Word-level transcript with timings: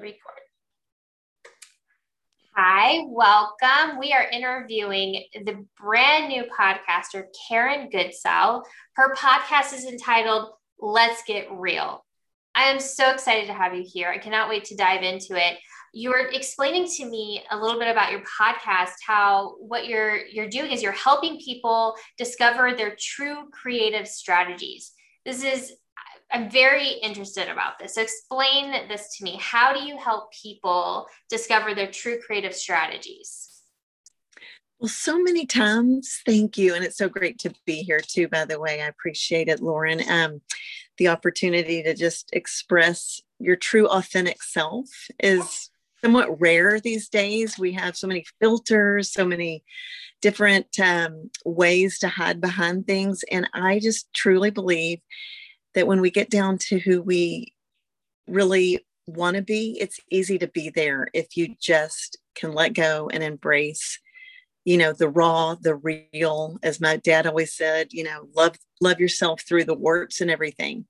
record. 0.00 0.40
Hi, 2.54 3.00
welcome. 3.06 3.98
We 3.98 4.12
are 4.12 4.28
interviewing 4.30 5.24
the 5.32 5.64
brand 5.80 6.28
new 6.28 6.44
podcaster, 6.44 7.24
Karen 7.48 7.88
Goodsell. 7.90 8.62
Her 8.94 9.14
podcast 9.14 9.72
is 9.72 9.86
entitled 9.86 10.50
Let's 10.78 11.22
Get 11.26 11.48
Real. 11.50 12.04
I 12.54 12.64
am 12.64 12.78
so 12.78 13.10
excited 13.10 13.46
to 13.46 13.54
have 13.54 13.74
you 13.74 13.84
here. 13.86 14.10
I 14.10 14.18
cannot 14.18 14.50
wait 14.50 14.64
to 14.64 14.76
dive 14.76 15.02
into 15.02 15.34
it. 15.36 15.58
You're 15.94 16.28
explaining 16.30 16.86
to 16.96 17.06
me 17.06 17.42
a 17.50 17.56
little 17.56 17.78
bit 17.78 17.88
about 17.88 18.12
your 18.12 18.20
podcast, 18.20 18.92
how 19.06 19.56
what 19.58 19.86
you're 19.86 20.26
you're 20.26 20.48
doing 20.48 20.72
is 20.72 20.82
you're 20.82 20.92
helping 20.92 21.38
people 21.38 21.94
discover 22.18 22.74
their 22.74 22.96
true 22.98 23.48
creative 23.50 24.06
strategies. 24.06 24.92
This 25.24 25.42
is 25.42 25.72
I'm 26.32 26.50
very 26.50 26.88
interested 26.88 27.48
about 27.48 27.78
this. 27.78 27.96
Explain 27.98 28.72
this 28.88 29.16
to 29.16 29.24
me. 29.24 29.38
How 29.40 29.72
do 29.72 29.84
you 29.84 29.98
help 29.98 30.32
people 30.32 31.06
discover 31.28 31.74
their 31.74 31.90
true 31.90 32.18
creative 32.24 32.54
strategies? 32.54 33.50
Well, 34.80 34.88
so 34.88 35.22
many 35.22 35.46
times. 35.46 36.22
Thank 36.26 36.56
you. 36.56 36.74
And 36.74 36.84
it's 36.84 36.96
so 36.96 37.08
great 37.08 37.38
to 37.40 37.54
be 37.66 37.82
here 37.82 38.00
too, 38.00 38.28
by 38.28 38.46
the 38.46 38.58
way. 38.58 38.82
I 38.82 38.86
appreciate 38.86 39.48
it, 39.48 39.60
Lauren. 39.60 40.00
Um, 40.08 40.40
the 40.98 41.08
opportunity 41.08 41.82
to 41.82 41.94
just 41.94 42.30
express 42.32 43.20
your 43.38 43.56
true 43.56 43.86
authentic 43.86 44.42
self 44.42 44.88
is 45.20 45.70
somewhat 46.02 46.40
rare 46.40 46.80
these 46.80 47.08
days. 47.08 47.58
We 47.58 47.72
have 47.72 47.96
so 47.96 48.06
many 48.06 48.24
filters, 48.40 49.12
so 49.12 49.24
many 49.24 49.62
different 50.20 50.78
um, 50.80 51.30
ways 51.44 51.98
to 52.00 52.08
hide 52.08 52.40
behind 52.40 52.86
things. 52.86 53.22
And 53.30 53.48
I 53.52 53.78
just 53.78 54.12
truly 54.12 54.50
believe 54.50 55.00
that 55.74 55.86
when 55.86 56.00
we 56.00 56.10
get 56.10 56.30
down 56.30 56.58
to 56.58 56.78
who 56.78 57.02
we 57.02 57.54
really 58.26 58.84
want 59.06 59.36
to 59.36 59.42
be, 59.42 59.76
it's 59.80 60.00
easy 60.10 60.38
to 60.38 60.46
be 60.46 60.70
there 60.70 61.08
if 61.12 61.36
you 61.36 61.54
just 61.60 62.18
can 62.34 62.52
let 62.52 62.74
go 62.74 63.08
and 63.12 63.22
embrace 63.22 63.98
you 64.64 64.76
know 64.76 64.92
the 64.92 65.08
raw 65.08 65.56
the 65.60 65.74
real 65.74 66.58
as 66.62 66.80
my 66.80 66.96
dad 66.96 67.26
always 67.26 67.52
said 67.54 67.88
you 67.90 68.04
know 68.04 68.28
love 68.36 68.56
love 68.80 69.00
yourself 69.00 69.42
through 69.42 69.64
the 69.64 69.74
warts 69.74 70.20
and 70.20 70.30
everything. 70.30 70.86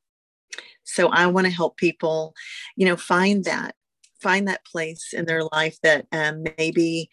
So 0.85 1.09
i 1.09 1.27
want 1.27 1.47
to 1.47 1.53
help 1.53 1.77
people 1.77 2.35
you 2.77 2.87
know 2.87 2.97
find 2.97 3.45
that 3.45 3.75
find 4.21 4.47
that 4.49 4.65
place 4.65 5.13
in 5.13 5.25
their 5.25 5.43
life 5.45 5.79
that 5.83 6.07
um, 6.13 6.45
maybe 6.57 7.11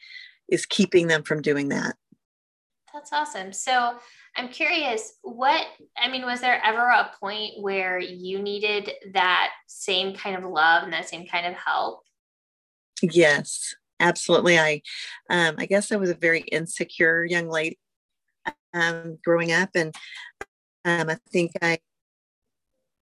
is 0.48 0.66
keeping 0.66 1.08
them 1.08 1.24
from 1.24 1.42
doing 1.42 1.70
that. 1.70 1.96
That's 2.94 3.12
awesome. 3.12 3.52
So 3.54 3.98
I'm 4.40 4.48
curious, 4.48 5.18
what, 5.22 5.68
I 6.02 6.10
mean, 6.10 6.26
was 6.26 6.40
there 6.40 6.62
ever 6.64 6.80
a 6.80 7.12
point 7.20 7.56
where 7.60 8.00
you 8.00 8.42
needed 8.42 8.90
that 9.12 9.50
same 9.68 10.16
kind 10.16 10.38
of 10.38 10.50
love 10.50 10.84
and 10.84 10.94
that 10.94 11.10
same 11.10 11.28
kind 11.28 11.46
of 11.46 11.56
help? 11.56 12.04
Yes, 13.02 13.76
absolutely. 14.00 14.58
I, 14.58 14.82
um, 15.30 15.56
I 15.58 15.66
guess 15.66 15.92
I 15.92 15.98
was 15.98 16.10
a 16.10 16.16
very 16.16 16.40
insecure 16.40 17.26
young 17.26 17.50
lady 17.50 17.80
um, 18.74 19.18
growing 19.26 19.52
up, 19.52 19.72
and 19.76 19.94
um, 20.86 21.10
I 21.10 21.18
think 21.34 21.52
I 21.62 21.80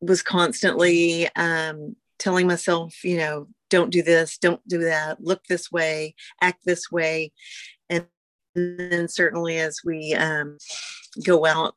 was 0.02 0.24
constantly 0.24 1.30
um, 1.36 1.96
telling 2.18 2.48
myself, 2.48 3.04
you 3.04 3.18
know, 3.18 3.48
don't 3.70 3.92
do 3.92 4.02
this, 4.02 4.40
don't 4.40 4.68
do 4.68 4.80
that, 4.80 5.22
look 5.22 5.44
this 5.46 5.72
way, 5.72 6.16
act 6.42 6.66
this 6.66 6.92
way, 6.92 7.32
and 7.92 8.08
then 8.56 9.08
certainly 9.08 9.60
as 9.60 9.82
we 9.86 10.16
um, 10.16 10.58
go 11.26 11.46
out 11.46 11.76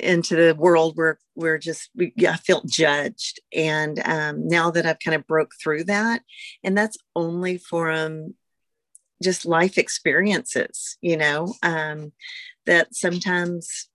into 0.00 0.36
the 0.36 0.54
world 0.54 0.96
where 0.96 1.18
we're 1.34 1.58
just 1.58 1.90
we 1.94 2.12
yeah, 2.16 2.32
I 2.32 2.36
felt 2.36 2.66
judged. 2.66 3.40
And 3.52 4.00
um, 4.04 4.46
now 4.46 4.70
that 4.70 4.86
I've 4.86 5.00
kind 5.00 5.14
of 5.14 5.26
broke 5.26 5.52
through 5.60 5.84
that 5.84 6.22
and 6.62 6.76
that's 6.76 6.98
only 7.16 7.58
from 7.58 8.34
just 9.20 9.44
life 9.44 9.78
experiences 9.78 10.96
you 11.00 11.16
know 11.16 11.54
um, 11.62 12.12
that 12.66 12.94
sometimes 12.94 13.88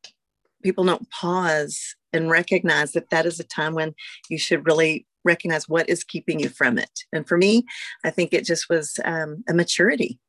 people 0.61 0.83
don't 0.83 1.09
pause 1.09 1.95
and 2.11 2.29
recognize 2.29 2.91
that 2.91 3.09
that 3.09 3.25
is 3.25 3.39
a 3.39 3.43
time 3.43 3.73
when 3.73 3.93
you 4.29 4.37
should 4.37 4.65
really 4.65 5.05
recognize 5.25 5.69
what 5.69 5.89
is 5.89 6.03
keeping 6.03 6.39
you 6.39 6.49
from 6.49 6.77
it. 6.77 7.05
And 7.13 7.25
for 7.27 7.37
me 7.37 7.63
I 8.03 8.09
think 8.09 8.33
it 8.33 8.45
just 8.45 8.69
was 8.69 8.99
um, 9.05 9.43
a 9.47 9.53
maturity. 9.53 10.19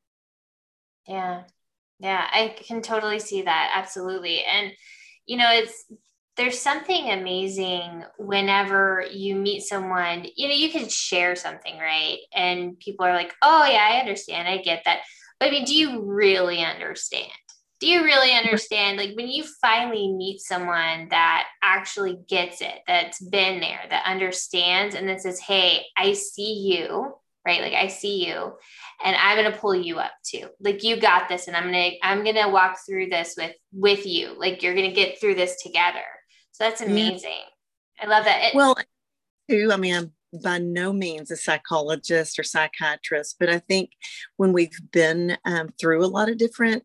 Yeah 1.08 1.42
yeah, 2.04 2.26
I 2.30 2.54
can 2.62 2.82
totally 2.82 3.18
see 3.18 3.42
that. 3.42 3.72
Absolutely. 3.74 4.44
And, 4.44 4.72
you 5.24 5.38
know, 5.38 5.48
it's, 5.50 5.86
there's 6.36 6.60
something 6.60 7.10
amazing 7.10 8.04
whenever 8.18 9.06
you 9.10 9.36
meet 9.36 9.62
someone, 9.62 10.26
you 10.36 10.48
know, 10.48 10.54
you 10.54 10.70
can 10.70 10.86
share 10.90 11.34
something, 11.34 11.78
right? 11.78 12.18
And 12.34 12.78
people 12.78 13.06
are 13.06 13.14
like, 13.14 13.32
oh, 13.40 13.64
yeah, 13.64 13.88
I 13.90 14.00
understand. 14.00 14.46
I 14.46 14.58
get 14.58 14.82
that. 14.84 15.00
But 15.40 15.48
I 15.48 15.50
mean, 15.50 15.64
do 15.64 15.74
you 15.74 16.02
really 16.02 16.62
understand? 16.62 17.32
Do 17.80 17.86
you 17.86 18.04
really 18.04 18.32
understand? 18.32 18.98
Like 18.98 19.16
when 19.16 19.28
you 19.28 19.44
finally 19.62 20.12
meet 20.12 20.40
someone 20.40 21.08
that 21.08 21.46
actually 21.62 22.18
gets 22.28 22.60
it, 22.60 22.80
that's 22.86 23.18
been 23.18 23.60
there, 23.60 23.80
that 23.88 24.06
understands, 24.06 24.94
and 24.94 25.08
that 25.08 25.22
says, 25.22 25.40
hey, 25.40 25.86
I 25.96 26.12
see 26.12 26.52
you 26.52 27.14
right? 27.46 27.60
Like 27.60 27.74
i 27.74 27.88
see 27.88 28.26
you 28.26 28.52
and 29.04 29.16
i'm 29.16 29.36
going 29.36 29.52
to 29.52 29.58
pull 29.58 29.74
you 29.74 29.98
up 29.98 30.12
too. 30.24 30.48
Like 30.60 30.82
you 30.82 31.00
got 31.00 31.28
this 31.28 31.46
and 31.46 31.56
i'm 31.56 31.70
going 31.70 31.92
to 31.92 32.06
i'm 32.06 32.22
going 32.22 32.36
to 32.36 32.48
walk 32.48 32.78
through 32.86 33.08
this 33.08 33.34
with 33.36 33.54
with 33.72 34.06
you. 34.06 34.38
Like 34.38 34.62
you're 34.62 34.74
going 34.74 34.88
to 34.88 34.94
get 34.94 35.20
through 35.20 35.34
this 35.34 35.62
together. 35.62 36.04
So 36.52 36.64
that's 36.64 36.80
amazing. 36.80 37.30
Yeah. 38.00 38.06
i 38.06 38.08
love 38.08 38.24
that. 38.24 38.42
It, 38.42 38.54
well 38.54 38.76
too 39.48 39.70
i 39.72 39.76
mean 39.76 39.94
i'm 39.94 40.12
by 40.42 40.58
no 40.58 40.92
means 40.92 41.30
a 41.30 41.36
psychologist 41.36 42.38
or 42.38 42.42
psychiatrist 42.42 43.36
but 43.38 43.48
i 43.48 43.58
think 43.58 43.90
when 44.36 44.52
we've 44.52 44.80
been 44.90 45.38
um, 45.44 45.68
through 45.78 46.04
a 46.04 46.08
lot 46.08 46.28
of 46.28 46.38
different 46.38 46.82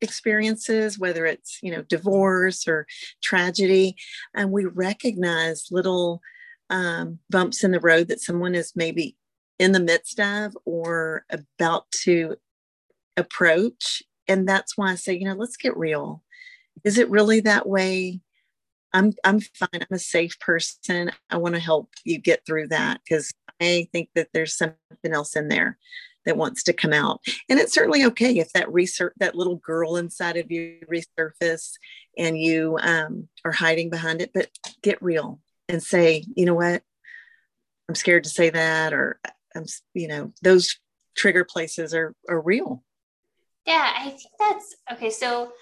experiences 0.00 0.98
whether 0.98 1.26
it's 1.26 1.58
you 1.62 1.70
know 1.70 1.82
divorce 1.82 2.68
or 2.68 2.86
tragedy 3.22 3.96
and 4.34 4.50
we 4.50 4.64
recognize 4.64 5.68
little 5.70 6.20
um, 6.70 7.18
bumps 7.30 7.64
in 7.64 7.70
the 7.70 7.80
road 7.80 8.08
that 8.08 8.20
someone 8.20 8.54
is 8.54 8.72
maybe 8.74 9.16
in 9.58 9.72
the 9.72 9.80
midst 9.80 10.20
of 10.20 10.56
or 10.64 11.24
about 11.30 11.90
to 12.02 12.36
approach. 13.16 14.02
And 14.28 14.48
that's 14.48 14.76
why 14.76 14.92
I 14.92 14.94
say, 14.96 15.14
you 15.14 15.24
know, 15.24 15.34
let's 15.34 15.56
get 15.56 15.76
real. 15.76 16.22
Is 16.84 16.98
it 16.98 17.10
really 17.10 17.40
that 17.40 17.68
way? 17.68 18.20
I'm 18.92 19.12
I'm 19.24 19.40
fine. 19.40 19.68
I'm 19.74 19.86
a 19.90 19.98
safe 19.98 20.38
person. 20.40 21.10
I 21.30 21.36
want 21.36 21.54
to 21.54 21.60
help 21.60 21.90
you 22.04 22.18
get 22.18 22.44
through 22.46 22.68
that 22.68 23.00
because 23.04 23.32
I 23.60 23.88
think 23.92 24.10
that 24.14 24.28
there's 24.32 24.56
something 24.56 25.12
else 25.12 25.36
in 25.36 25.48
there 25.48 25.78
that 26.24 26.36
wants 26.36 26.62
to 26.64 26.72
come 26.72 26.92
out. 26.92 27.20
And 27.48 27.58
it's 27.58 27.72
certainly 27.72 28.04
okay 28.06 28.38
if 28.38 28.52
that 28.52 28.72
research 28.72 29.14
that 29.18 29.34
little 29.34 29.56
girl 29.56 29.96
inside 29.96 30.36
of 30.36 30.50
you 30.50 30.78
resurface 30.90 31.72
and 32.18 32.38
you 32.38 32.78
um, 32.80 33.28
are 33.44 33.52
hiding 33.52 33.90
behind 33.90 34.20
it. 34.20 34.32
But 34.34 34.50
get 34.82 35.02
real 35.02 35.40
and 35.68 35.82
say, 35.82 36.24
you 36.34 36.44
know 36.44 36.54
what, 36.54 36.82
I'm 37.88 37.94
scared 37.94 38.24
to 38.24 38.30
say 38.30 38.50
that, 38.50 38.92
or 38.92 39.20
you 39.94 40.08
know 40.08 40.32
those 40.42 40.78
trigger 41.16 41.44
places 41.44 41.94
are 41.94 42.14
are 42.28 42.40
real 42.40 42.82
yeah 43.66 43.92
i 43.98 44.10
think 44.10 44.20
that's 44.38 44.76
okay 44.92 45.10
so 45.10 45.52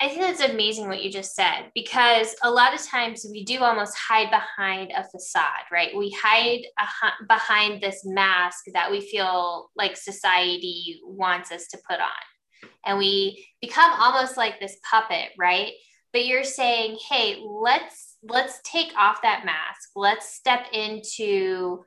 I 0.00 0.08
think 0.08 0.20
that's 0.20 0.40
amazing 0.40 0.88
what 0.88 1.02
you 1.02 1.10
just 1.10 1.34
said 1.34 1.70
because 1.74 2.34
a 2.42 2.50
lot 2.50 2.74
of 2.74 2.82
times 2.84 3.26
we 3.30 3.44
do 3.44 3.60
almost 3.60 3.96
hide 3.96 4.30
behind 4.30 4.92
a 4.96 5.04
facade, 5.04 5.64
right? 5.72 5.96
We 5.96 6.10
hide 6.10 6.64
a, 6.78 7.24
behind 7.26 7.82
this 7.82 8.04
mask 8.04 8.64
that 8.72 8.90
we 8.90 9.00
feel 9.00 9.70
like 9.76 9.96
society 9.96 11.00
wants 11.04 11.52
us 11.52 11.68
to 11.68 11.78
put 11.88 12.00
on. 12.00 12.70
And 12.86 12.98
we 12.98 13.46
become 13.60 13.92
almost 13.98 14.36
like 14.36 14.60
this 14.60 14.76
puppet, 14.88 15.30
right? 15.38 15.72
But 16.12 16.26
you're 16.26 16.44
saying, 16.44 16.98
"Hey, 17.08 17.42
let's 17.44 18.16
let's 18.22 18.60
take 18.64 18.92
off 18.96 19.22
that 19.22 19.44
mask. 19.44 19.90
Let's 19.96 20.34
step 20.34 20.66
into 20.72 21.84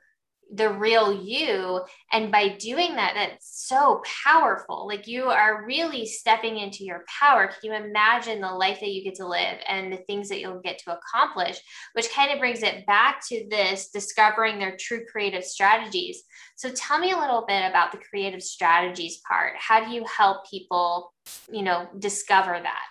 the 0.52 0.70
real 0.70 1.12
you. 1.12 1.80
And 2.12 2.32
by 2.32 2.48
doing 2.48 2.96
that 2.96 3.12
that's 3.14 3.66
so 3.66 4.02
powerful. 4.24 4.86
Like 4.86 5.06
you 5.06 5.24
are 5.24 5.64
really 5.66 6.06
stepping 6.06 6.58
into 6.58 6.84
your 6.84 7.04
power. 7.20 7.48
Can 7.48 7.56
you 7.62 7.74
imagine 7.74 8.40
the 8.40 8.48
life 8.48 8.80
that 8.80 8.90
you 8.90 9.04
get 9.04 9.16
to 9.16 9.26
live 9.26 9.58
and 9.66 9.92
the 9.92 9.98
things 9.98 10.28
that 10.28 10.40
you'll 10.40 10.60
get 10.60 10.78
to 10.80 10.96
accomplish? 10.96 11.58
Which 11.92 12.10
kind 12.12 12.32
of 12.32 12.38
brings 12.38 12.62
it 12.62 12.86
back 12.86 13.20
to 13.28 13.46
this 13.50 13.90
discovering 13.92 14.58
their 14.58 14.76
true 14.78 15.04
creative 15.10 15.44
strategies. 15.44 16.22
So 16.56 16.70
tell 16.70 16.98
me 16.98 17.12
a 17.12 17.18
little 17.18 17.44
bit 17.46 17.68
about 17.68 17.92
the 17.92 17.98
creative 17.98 18.42
strategies 18.42 19.20
part. 19.28 19.54
How 19.56 19.84
do 19.84 19.90
you 19.90 20.04
help 20.04 20.48
people 20.48 21.12
you 21.52 21.62
know 21.62 21.88
discover 21.98 22.58
that? 22.62 22.84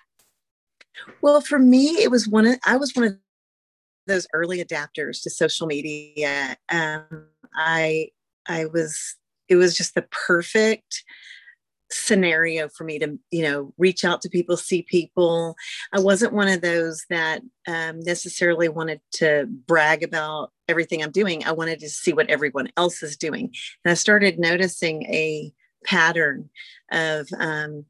Well 1.22 1.42
for 1.42 1.60
me 1.60 2.02
it 2.02 2.10
was 2.10 2.28
one 2.28 2.46
of 2.46 2.58
i 2.66 2.76
was 2.76 2.96
one 2.96 3.06
of 3.06 3.18
those 4.08 4.28
early 4.34 4.64
adapters 4.64 5.22
to 5.24 5.30
social 5.30 5.68
media. 5.68 6.58
Um, 6.70 7.28
I 7.58 8.10
I 8.48 8.66
was 8.66 9.16
it 9.50 9.56
was 9.56 9.76
just 9.76 9.96
the 9.96 10.06
perfect 10.28 11.04
scenario 11.90 12.68
for 12.68 12.84
me 12.84 13.00
to 13.00 13.18
you 13.32 13.42
know 13.44 13.74
reach 13.78 14.04
out 14.06 14.22
to 14.22 14.30
people 14.30 14.58
see 14.58 14.84
people. 14.84 15.56
I 15.94 16.00
wasn't 16.00 16.34
one 16.34 16.48
of 16.48 16.62
those 16.62 17.06
that 17.10 17.42
um, 17.68 18.00
necessarily 18.02 18.70
wanted 18.70 19.02
to 19.14 19.48
brag 19.68 20.04
about 20.04 20.52
everything 20.68 21.02
i'm 21.02 21.12
doing. 21.12 21.46
I 21.46 21.52
wanted 21.52 21.80
to 21.80 21.90
see 21.90 22.14
what 22.14 22.30
everyone 22.30 22.70
else 22.78 23.02
is 23.02 23.18
doing. 23.18 23.54
And 23.84 23.92
i 23.92 23.96
started 23.96 24.40
noticing 24.40 25.04
a 25.04 25.52
pattern 25.86 26.50
of 26.92 27.28
um, 27.40 27.86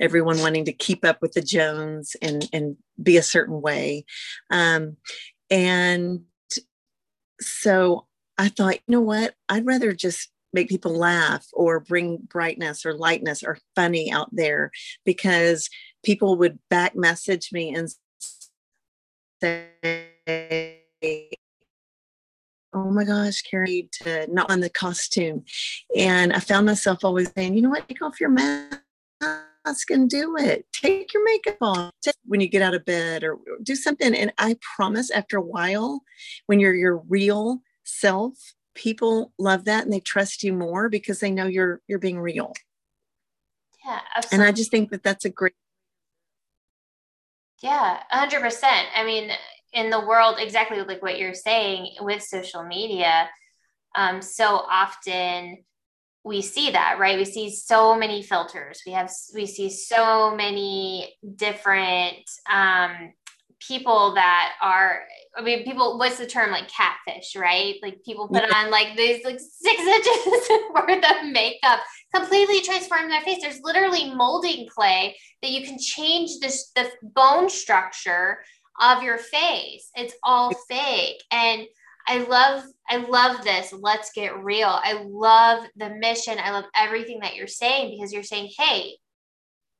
everyone 0.00 0.40
wanting 0.40 0.64
to 0.64 0.72
keep 0.72 1.04
up 1.04 1.20
with 1.20 1.32
the 1.32 1.42
jones 1.42 2.16
and 2.22 2.48
and 2.52 2.76
be 3.02 3.16
a 3.16 3.22
certain 3.22 3.60
way. 3.60 4.04
Um, 4.50 4.96
and 5.50 6.22
so 7.40 8.06
i 8.38 8.48
thought 8.48 8.74
you 8.74 8.80
know 8.88 9.00
what 9.00 9.34
i'd 9.48 9.66
rather 9.66 9.92
just 9.92 10.30
make 10.52 10.68
people 10.68 10.96
laugh 10.96 11.46
or 11.52 11.80
bring 11.80 12.16
brightness 12.28 12.86
or 12.86 12.94
lightness 12.94 13.42
or 13.42 13.58
funny 13.74 14.12
out 14.12 14.28
there 14.32 14.70
because 15.04 15.68
people 16.04 16.36
would 16.36 16.58
back 16.70 16.94
message 16.94 17.50
me 17.52 17.74
and 17.74 17.90
say 19.42 19.68
oh 22.74 22.90
my 22.90 23.04
gosh, 23.04 23.42
Carrie, 23.42 23.88
to 23.92 24.26
not 24.32 24.50
on 24.50 24.60
the 24.60 24.68
costume. 24.68 25.44
And 25.96 26.32
I 26.32 26.40
found 26.40 26.66
myself 26.66 27.04
always 27.04 27.30
saying, 27.32 27.54
you 27.54 27.62
know 27.62 27.70
what, 27.70 27.88
take 27.88 28.02
off 28.02 28.20
your 28.20 28.30
mask 28.30 28.80
and 29.90 30.10
do 30.10 30.36
it. 30.36 30.66
Take 30.72 31.14
your 31.14 31.24
makeup 31.24 31.58
off 31.62 31.92
when 32.26 32.40
you 32.40 32.48
get 32.48 32.62
out 32.62 32.74
of 32.74 32.84
bed 32.84 33.22
or 33.22 33.38
do 33.62 33.76
something. 33.76 34.14
And 34.14 34.32
I 34.38 34.56
promise 34.76 35.10
after 35.10 35.38
a 35.38 35.42
while, 35.42 36.02
when 36.46 36.60
you're 36.60 36.74
your 36.74 36.96
real 37.08 37.60
self, 37.84 38.54
people 38.74 39.32
love 39.38 39.64
that 39.64 39.84
and 39.84 39.92
they 39.92 40.00
trust 40.00 40.42
you 40.42 40.52
more 40.52 40.88
because 40.88 41.20
they 41.20 41.30
know 41.30 41.46
you're 41.46 41.80
you're 41.86 41.98
being 41.98 42.20
real. 42.20 42.52
Yeah 43.84 44.00
absolutely. 44.16 44.44
and 44.46 44.48
i 44.48 44.56
just 44.56 44.70
think 44.70 44.90
that 44.90 45.02
that's 45.02 45.26
a 45.26 45.30
great 45.30 45.52
yeah 47.60 48.02
100% 48.12 48.64
i 48.96 49.04
mean 49.04 49.30
in 49.74 49.90
the 49.90 50.00
world 50.00 50.36
exactly 50.38 50.80
like 50.82 51.02
what 51.02 51.18
you're 51.18 51.34
saying 51.34 51.94
with 52.00 52.22
social 52.22 52.64
media 52.64 53.28
um, 53.94 54.22
so 54.22 54.46
often 54.46 55.58
we 56.24 56.40
see 56.40 56.70
that 56.70 56.98
right? 56.98 57.18
We 57.18 57.26
see 57.26 57.50
so 57.50 57.94
many 57.96 58.22
filters. 58.22 58.82
We 58.86 58.92
have 58.92 59.10
we 59.34 59.46
see 59.46 59.68
so 59.68 60.34
many 60.34 61.14
different 61.36 62.24
um, 62.50 63.12
people 63.60 64.14
that 64.14 64.52
are 64.62 65.02
I 65.36 65.42
mean, 65.42 65.64
people, 65.64 65.98
what's 65.98 66.18
the 66.18 66.26
term 66.26 66.52
like 66.52 66.68
catfish, 66.68 67.34
right? 67.34 67.74
Like 67.82 68.04
people 68.04 68.28
put 68.28 68.44
on 68.54 68.70
like 68.70 68.96
these 68.96 69.24
like 69.24 69.40
six 69.40 69.80
inches 69.82 70.48
worth 70.72 71.04
of 71.04 71.32
makeup, 71.32 71.80
completely 72.14 72.60
transform 72.60 73.08
their 73.08 73.20
face. 73.22 73.42
There's 73.42 73.60
literally 73.62 74.14
molding 74.14 74.68
clay 74.68 75.16
that 75.42 75.50
you 75.50 75.66
can 75.66 75.78
change 75.78 76.38
this 76.40 76.70
the 76.76 76.88
bone 77.02 77.50
structure 77.50 78.38
of 78.80 79.02
your 79.02 79.18
face. 79.18 79.90
It's 79.96 80.14
all 80.22 80.52
fake. 80.68 81.22
And 81.30 81.66
I 82.06 82.18
love, 82.18 82.64
I 82.88 82.96
love 82.98 83.42
this. 83.44 83.72
Let's 83.72 84.12
get 84.12 84.42
real. 84.42 84.68
I 84.68 85.04
love 85.04 85.64
the 85.76 85.90
mission. 85.90 86.38
I 86.38 86.50
love 86.50 86.66
everything 86.76 87.20
that 87.20 87.34
you're 87.34 87.46
saying 87.46 87.90
because 87.90 88.12
you're 88.12 88.22
saying, 88.22 88.50
hey, 88.56 88.98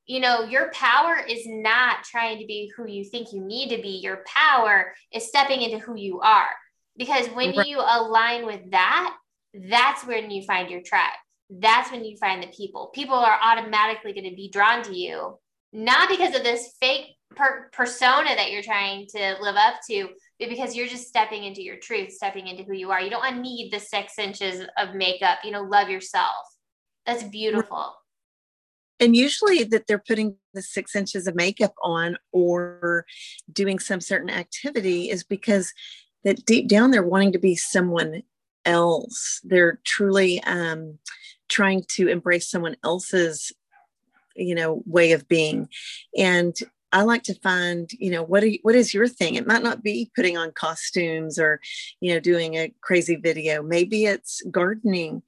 you 0.07 0.21
know, 0.21 0.43
your 0.43 0.71
power 0.73 1.17
is 1.27 1.43
not 1.47 2.05
trying 2.05 2.39
to 2.39 2.47
be 2.47 2.71
who 2.77 2.87
you 2.87 3.05
think 3.05 3.33
you 3.33 3.43
need 3.43 3.75
to 3.75 3.81
be. 3.81 4.01
Your 4.03 4.23
power 4.27 4.93
is 5.13 5.29
stepping 5.29 5.63
into 5.63 5.79
who 5.79 5.97
you 5.97 6.21
are. 6.21 6.49
Because 6.97 7.27
when 7.29 7.57
right. 7.57 7.67
you 7.67 7.81
align 7.81 8.45
with 8.45 8.71
that, 8.71 9.17
that's 9.55 10.07
when 10.07 10.31
you 10.31 10.45
find 10.45 10.71
your 10.71 10.83
tribe. 10.83 11.17
That's 11.51 11.91
when 11.91 12.05
you 12.05 12.17
find 12.19 12.43
the 12.43 12.49
people. 12.49 12.91
People 12.95 13.17
are 13.17 13.39
automatically 13.43 14.13
going 14.13 14.29
to 14.29 14.37
be 14.37 14.51
drawn 14.51 14.83
to 14.83 14.95
you, 14.95 15.39
not 15.73 16.09
because 16.09 16.35
of 16.35 16.43
this 16.43 16.75
fake 16.81 17.07
per- 17.35 17.71
persona 17.73 18.35
that 18.37 18.51
you're 18.51 18.63
trying 18.63 19.07
to 19.15 19.37
live 19.41 19.57
up 19.57 19.75
to, 19.91 20.09
but 20.39 20.49
because 20.49 20.77
you're 20.77 20.87
just 20.87 21.09
stepping 21.09 21.45
into 21.45 21.63
your 21.63 21.77
truth, 21.77 22.13
stepping 22.13 22.47
into 22.47 22.63
who 22.63 22.75
you 22.75 22.91
are. 22.91 23.01
You 23.01 23.11
don't 23.11 23.41
need 23.41 23.73
the 23.73 23.81
six 23.81 24.19
inches 24.19 24.67
of 24.77 24.95
makeup. 24.95 25.39
You 25.45 25.51
know, 25.51 25.63
love 25.63 25.89
yourself. 25.89 26.35
That's 27.07 27.23
beautiful 27.23 27.95
and 29.01 29.17
usually 29.17 29.65
that 29.65 29.87
they're 29.87 30.03
putting 30.07 30.37
the 30.53 30.63
six 30.63 30.95
inches 30.95 31.27
of 31.27 31.35
makeup 31.35 31.75
on 31.83 32.17
or 32.33 33.05
doing 33.53 33.79
some 33.79 34.01
certain 34.01 34.31
activity 34.31 35.11
is 35.11 35.25
because 35.25 35.73
that 36.23 36.45
deep 36.47 36.69
down 36.69 36.91
they're 36.91 37.03
wanting 37.03 37.33
to 37.33 37.39
be 37.39 37.55
someone 37.55 38.23
else 38.65 39.41
they're 39.45 39.81
truly 39.85 40.43
um, 40.45 40.99
trying 41.49 41.85
to 41.89 42.09
embrace 42.09 42.51
someone 42.51 42.77
else's 42.85 43.53
you 44.37 44.55
know 44.55 44.83
way 44.87 45.13
of 45.13 45.29
being 45.29 45.69
and 46.17 46.57
I 46.95 47.03
like 47.03 47.25
to 47.25 47.35
find, 47.35 47.91
you 47.99 48.09
know, 48.09 48.23
what 48.23 48.49
you, 48.49 48.61
what 48.63 48.77
is 48.77 48.95
your 48.95 49.09
thing? 49.09 49.35
It 49.35 49.49
might 49.49 49.65
not 49.65 49.83
be 49.83 50.13
putting 50.15 50.39
on 50.39 50.53
costumes 50.53 51.41
or, 51.41 51.59
you 52.01 52.15
know, 52.15 52.21
doing 52.21 52.55
a 52.55 52.73
crazy 52.83 53.17
video. 53.17 53.65
Maybe 53.65 54.05
it's 54.05 54.43
gardening 54.49 55.25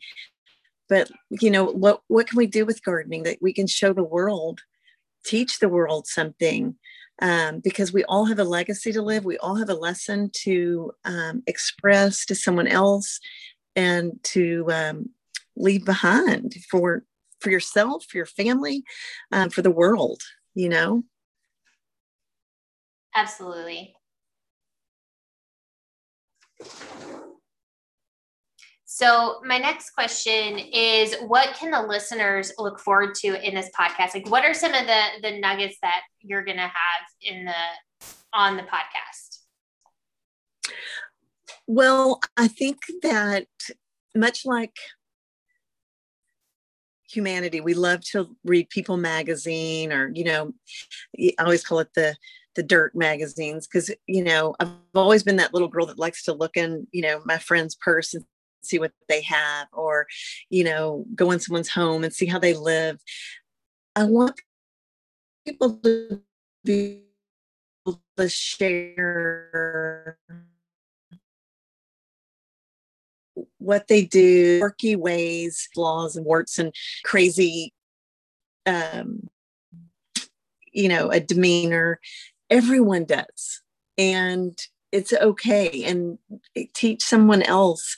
but 0.88 1.10
you 1.30 1.50
know 1.50 1.64
what 1.64 2.00
what 2.08 2.28
can 2.28 2.36
we 2.36 2.46
do 2.46 2.64
with 2.64 2.84
gardening 2.84 3.22
that 3.24 3.38
we 3.40 3.52
can 3.52 3.66
show 3.66 3.92
the 3.92 4.02
world 4.02 4.60
teach 5.24 5.58
the 5.58 5.68
world 5.68 6.06
something 6.06 6.76
um, 7.20 7.60
because 7.60 7.92
we 7.92 8.04
all 8.04 8.26
have 8.26 8.38
a 8.38 8.44
legacy 8.44 8.92
to 8.92 9.00
live. 9.00 9.24
We 9.24 9.38
all 9.38 9.56
have 9.56 9.70
a 9.70 9.74
lesson 9.74 10.30
to 10.42 10.92
um, 11.04 11.42
express 11.46 12.26
to 12.26 12.34
someone 12.34 12.68
else 12.68 13.20
and 13.74 14.20
to 14.22 14.66
um, 14.70 15.10
leave 15.56 15.84
behind 15.84 16.54
for 16.70 17.04
for 17.40 17.50
yourself 17.50 18.04
for 18.08 18.18
your 18.18 18.26
family 18.26 18.84
um, 19.32 19.50
for 19.50 19.62
the 19.62 19.70
world 19.70 20.22
you 20.56 20.70
know? 20.70 21.04
Absolutely 23.14 23.94
so, 28.96 29.42
my 29.44 29.58
next 29.58 29.90
question 29.90 30.58
is 30.58 31.16
what 31.26 31.54
can 31.54 31.70
the 31.70 31.82
listeners 31.82 32.50
look 32.56 32.80
forward 32.80 33.14
to 33.16 33.46
in 33.46 33.54
this 33.54 33.68
podcast? 33.78 34.14
Like 34.14 34.30
what 34.30 34.42
are 34.42 34.54
some 34.54 34.72
of 34.72 34.86
the 34.86 35.02
the 35.20 35.38
nuggets 35.38 35.76
that 35.82 36.00
you're 36.22 36.42
going 36.42 36.56
to 36.56 36.62
have 36.62 36.72
in 37.20 37.44
the 37.44 38.06
on 38.32 38.56
the 38.56 38.62
podcast? 38.62 39.40
Well, 41.66 42.20
I 42.38 42.48
think 42.48 42.78
that 43.02 43.48
much 44.14 44.46
like 44.46 44.76
humanity, 47.06 47.60
we 47.60 47.74
love 47.74 48.00
to 48.12 48.34
read 48.46 48.70
People 48.70 48.96
magazine 48.96 49.92
or, 49.92 50.10
you 50.14 50.24
know, 50.24 50.54
I 51.20 51.34
always 51.38 51.66
call 51.66 51.80
it 51.80 51.90
the 51.94 52.16
the 52.54 52.62
dirt 52.62 52.94
magazines 52.94 53.66
because 53.66 53.90
you 54.06 54.24
know 54.24 54.54
i've 54.60 54.70
always 54.94 55.22
been 55.22 55.36
that 55.36 55.52
little 55.52 55.68
girl 55.68 55.84
that 55.84 55.98
likes 55.98 56.22
to 56.22 56.32
look 56.32 56.56
in 56.56 56.86
you 56.90 57.02
know 57.02 57.20
my 57.26 57.36
friend's 57.36 57.74
purse 57.74 58.14
and 58.14 58.24
see 58.66 58.78
what 58.78 58.92
they 59.08 59.22
have 59.22 59.68
or 59.72 60.06
you 60.50 60.64
know 60.64 61.04
go 61.14 61.30
in 61.30 61.40
someone's 61.40 61.68
home 61.68 62.04
and 62.04 62.12
see 62.12 62.26
how 62.26 62.38
they 62.38 62.54
live. 62.54 63.00
I 63.94 64.04
want 64.04 64.40
people 65.46 65.78
to 65.78 66.20
be 66.64 67.02
able 67.86 68.02
to 68.16 68.28
share 68.28 70.18
what 73.58 73.88
they 73.88 74.02
do 74.04 74.58
quirky 74.60 74.96
ways 74.96 75.68
flaws 75.74 76.16
and 76.16 76.24
warts 76.24 76.58
and 76.58 76.74
crazy 77.04 77.72
um 78.64 79.28
you 80.76 80.88
know 80.88 81.10
a 81.10 81.18
demeanor. 81.18 81.98
Everyone 82.50 83.04
does. 83.04 83.62
And 83.98 84.56
it's 84.92 85.12
okay. 85.12 85.82
And 85.84 86.18
teach 86.74 87.02
someone 87.02 87.42
else 87.42 87.96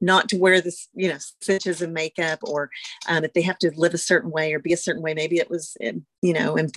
not 0.00 0.28
to 0.28 0.36
wear 0.36 0.60
this, 0.60 0.88
you 0.94 1.08
know, 1.08 1.18
stitches 1.18 1.82
of 1.82 1.90
makeup 1.90 2.40
or 2.42 2.70
um, 3.08 3.24
if 3.24 3.32
they 3.32 3.42
have 3.42 3.58
to 3.58 3.70
live 3.76 3.94
a 3.94 3.98
certain 3.98 4.30
way 4.30 4.52
or 4.52 4.58
be 4.58 4.72
a 4.72 4.78
certain 4.78 5.02
way. 5.02 5.14
Maybe 5.14 5.38
it 5.38 5.50
was, 5.50 5.76
you 5.80 6.32
know, 6.32 6.56
in, 6.56 6.70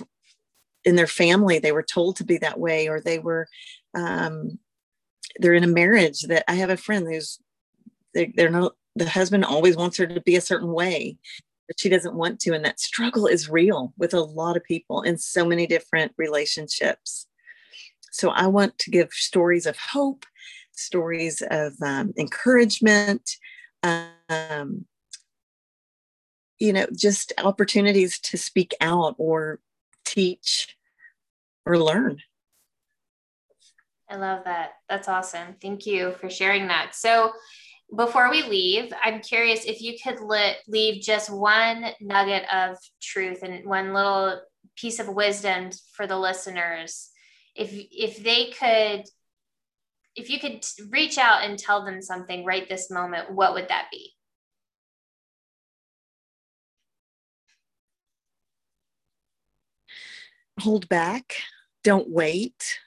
in 0.84 0.96
their 0.96 1.06
family, 1.06 1.58
they 1.58 1.72
were 1.72 1.82
told 1.82 2.16
to 2.16 2.24
be 2.24 2.38
that 2.38 2.58
way 2.58 2.88
or 2.88 3.00
they 3.00 3.18
were, 3.18 3.48
um, 3.94 4.58
they're 5.38 5.54
in 5.54 5.64
a 5.64 5.68
marriage 5.68 6.22
that 6.22 6.44
I 6.48 6.54
have 6.54 6.70
a 6.70 6.76
friend 6.76 7.06
who's, 7.06 7.38
they're, 8.14 8.28
they're 8.34 8.50
not, 8.50 8.74
the 8.96 9.08
husband 9.08 9.44
always 9.44 9.76
wants 9.76 9.96
her 9.98 10.06
to 10.06 10.20
be 10.20 10.36
a 10.36 10.40
certain 10.40 10.72
way 10.72 11.18
but 11.68 11.78
she 11.78 11.88
doesn't 11.88 12.16
want 12.16 12.40
to 12.40 12.54
and 12.54 12.64
that 12.64 12.80
struggle 12.80 13.26
is 13.26 13.48
real 13.48 13.92
with 13.96 14.12
a 14.14 14.20
lot 14.20 14.56
of 14.56 14.64
people 14.64 15.02
in 15.02 15.16
so 15.16 15.44
many 15.44 15.66
different 15.66 16.12
relationships 16.16 17.26
so 18.10 18.30
i 18.30 18.46
want 18.46 18.76
to 18.78 18.90
give 18.90 19.12
stories 19.12 19.66
of 19.66 19.76
hope 19.76 20.24
stories 20.78 21.42
of 21.50 21.74
um, 21.82 22.12
encouragement, 22.16 23.36
um, 23.82 24.86
you 26.58 26.72
know, 26.72 26.86
just 26.94 27.32
opportunities 27.38 28.18
to 28.20 28.36
speak 28.36 28.74
out 28.80 29.14
or 29.18 29.60
teach 30.04 30.76
or 31.66 31.78
learn. 31.78 32.18
I 34.10 34.16
love 34.16 34.44
that. 34.44 34.72
That's 34.88 35.08
awesome. 35.08 35.56
Thank 35.60 35.86
you 35.86 36.12
for 36.20 36.30
sharing 36.30 36.68
that. 36.68 36.94
So, 36.94 37.32
before 37.94 38.30
we 38.30 38.42
leave, 38.42 38.92
I'm 39.02 39.20
curious 39.20 39.64
if 39.64 39.80
you 39.80 39.96
could 40.02 40.20
li- 40.20 40.56
leave 40.66 41.02
just 41.02 41.30
one 41.30 41.86
nugget 42.00 42.44
of 42.52 42.76
truth 43.00 43.42
and 43.42 43.64
one 43.64 43.94
little 43.94 44.40
piece 44.76 44.98
of 44.98 45.08
wisdom 45.08 45.70
for 45.94 46.06
the 46.06 46.18
listeners. 46.18 47.10
If 47.54 47.70
if 47.72 48.22
they 48.22 48.50
could 48.50 49.06
if 50.18 50.28
you 50.28 50.38
could 50.40 50.64
reach 50.90 51.16
out 51.16 51.44
and 51.44 51.58
tell 51.58 51.84
them 51.84 52.02
something 52.02 52.44
right 52.44 52.68
this 52.68 52.90
moment, 52.90 53.30
what 53.30 53.54
would 53.54 53.68
that 53.68 53.86
be? 53.90 54.10
Hold 60.60 60.88
back. 60.88 61.36
Don't 61.84 62.10
wait 62.10 62.78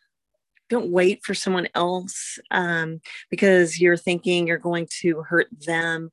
don't 0.72 0.90
wait 0.90 1.22
for 1.22 1.34
someone 1.34 1.68
else 1.76 2.40
um, 2.50 3.02
because 3.30 3.82
you're 3.82 3.98
thinking 3.98 4.48
you're 4.48 4.58
going 4.58 4.88
to 4.90 5.22
hurt 5.24 5.50
them 5.68 6.10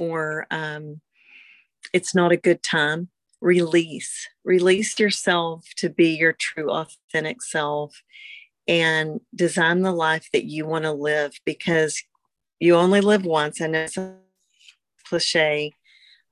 or 0.00 0.48
um, 0.50 1.00
it's 1.92 2.12
not 2.12 2.32
a 2.32 2.36
good 2.36 2.60
time 2.60 3.08
release 3.40 4.28
release 4.44 4.98
yourself 4.98 5.64
to 5.76 5.88
be 5.88 6.08
your 6.16 6.32
true 6.32 6.70
authentic 6.70 7.40
self 7.40 8.02
and 8.68 9.20
design 9.34 9.82
the 9.82 9.92
life 9.92 10.28
that 10.32 10.44
you 10.44 10.66
want 10.66 10.84
to 10.84 10.92
live 10.92 11.32
because 11.44 12.02
you 12.58 12.74
only 12.76 13.00
live 13.00 13.24
once 13.24 13.60
i 13.60 13.66
know 13.66 13.80
it's 13.80 13.96
a 13.96 14.16
cliche 15.06 15.74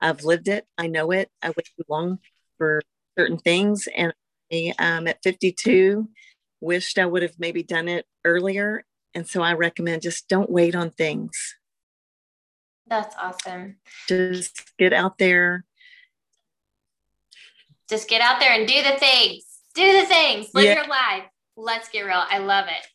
i've 0.01 0.25
lived 0.25 0.49
it 0.49 0.67
i 0.77 0.87
know 0.87 1.11
it 1.11 1.31
i 1.43 1.49
wait 1.49 1.69
too 1.77 1.85
long 1.89 2.19
for 2.57 2.83
certain 3.17 3.39
things 3.39 3.89
and 3.97 4.13
I, 4.53 4.73
um, 4.79 5.07
at 5.07 5.23
52 5.23 6.09
wished 6.61 6.99
I 6.99 7.07
would 7.07 7.23
have 7.23 7.39
maybe 7.39 7.63
done 7.63 7.89
it 7.89 8.07
earlier. 8.25 8.85
And 9.15 9.27
so 9.27 9.43
I 9.43 9.55
recommend 9.55 10.03
just 10.03 10.29
don't 10.29 10.51
wait 10.51 10.75
on 10.75 10.91
things. 10.91 11.57
That's 12.87 13.15
awesome. 13.21 13.77
Just 14.09 14.77
get 14.79 14.93
out 14.93 15.19
there. 15.19 15.65
Just 17.89 18.09
get 18.09 18.21
out 18.21 18.41
there 18.41 18.53
and 18.53 18.67
do 18.67 18.83
the 18.83 18.99
things. 18.99 19.45
Do 19.75 20.01
the 20.01 20.07
things. 20.07 20.49
Live 20.55 20.65
yeah. 20.65 20.75
your 20.75 20.87
life. 20.87 21.25
Let's 21.59 21.89
get 21.89 22.03
real. 22.03 22.23
I 22.31 22.39
love 22.39 22.67
it. 22.69 22.87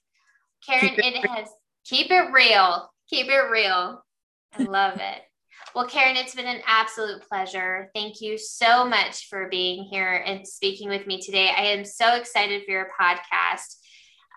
Karen, 0.65 0.96
it, 0.98 1.15
it 1.15 1.29
has 1.29 1.50
keep 1.84 2.10
it 2.12 2.32
real. 2.32 2.89
Keep 3.10 3.27
it 3.27 3.51
real. 3.51 4.01
I 4.58 4.63
love 4.63 4.96
it. 4.96 5.22
Well, 5.75 5.88
Karen, 5.88 6.15
it's 6.15 6.34
been 6.34 6.48
an 6.48 6.62
absolute 6.65 7.27
pleasure. 7.27 7.89
Thank 7.93 8.22
you 8.22 8.38
so 8.38 8.88
much 8.88 9.27
for 9.27 9.50
being 9.50 9.84
here 9.84 10.24
and 10.25 10.48
speaking 10.48 10.88
with 10.88 11.05
me 11.05 11.20
today. 11.20 11.50
I 11.50 11.63
am 11.63 11.84
so 11.84 12.15
excited 12.15 12.63
for 12.63 12.72
your 12.72 12.88
podcast. 13.00 13.75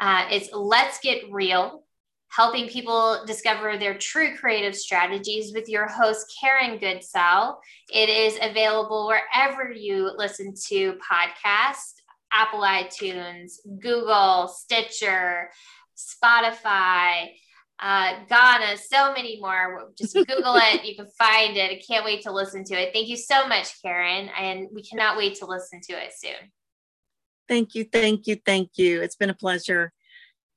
Uh, 0.01 0.27
it's 0.31 0.53
Let's 0.53 0.99
Get 0.99 1.31
Real, 1.31 1.85
helping 2.29 2.69
people 2.69 3.23
discover 3.27 3.79
their 3.79 3.97
true 3.97 4.37
creative 4.37 4.75
strategies 4.75 5.53
with 5.55 5.69
your 5.69 5.87
host, 5.87 6.35
Karen 6.41 6.81
Goodsell. 6.81 7.59
It 7.95 8.09
is 8.09 8.39
available 8.43 9.07
wherever 9.07 9.71
you 9.71 10.11
listen 10.17 10.53
to 10.69 10.95
podcasts 10.95 11.93
Apple 12.37 12.61
iTunes, 12.61 13.55
Google, 13.81 14.49
Stitcher, 14.49 15.51
Spotify 15.97 17.31
uh, 17.79 18.25
Gaana, 18.31 18.79
so 18.79 19.13
many 19.13 19.39
more. 19.41 19.91
Just 19.97 20.15
Google 20.15 20.57
it. 20.57 20.85
You 20.85 20.97
can 20.97 21.09
find 21.19 21.57
it. 21.57 21.71
I 21.71 21.81
can't 21.87 22.05
wait 22.05 22.23
to 22.23 22.33
listen 22.33 22.65
to 22.65 22.75
it. 22.75 22.93
Thank 22.93 23.09
you 23.09 23.17
so 23.17 23.47
much, 23.47 23.81
Karen. 23.83 24.31
And 24.39 24.69
we 24.73 24.83
cannot 24.83 25.17
wait 25.17 25.37
to 25.37 25.47
listen 25.47 25.81
to 25.83 25.93
it 25.93 26.13
soon. 26.17 26.53
Thank 27.49 27.75
you. 27.75 27.85
Thank 27.85 28.27
you. 28.27 28.37
Thank 28.45 28.71
you. 28.77 29.03
It's 29.03 29.17
been 29.17 29.31
a 29.31 29.35
pleasure. 29.35 29.93